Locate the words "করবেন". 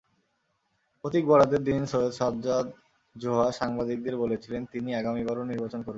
5.79-5.89